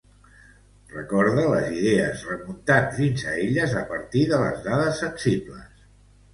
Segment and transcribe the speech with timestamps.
[0.93, 5.73] Recorde les idees remuntant fins a elles a partir de les dades sensibles.